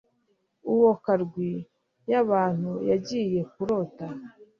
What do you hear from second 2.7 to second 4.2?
yagiye kurota